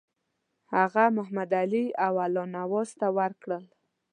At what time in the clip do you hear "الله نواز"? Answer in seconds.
2.25-2.89